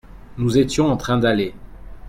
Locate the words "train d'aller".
0.97-1.53